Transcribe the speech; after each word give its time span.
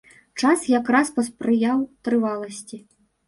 Час 0.43 0.63
якраз 0.71 1.11
паспрыяў 1.17 1.85
трываласці. 2.07 2.81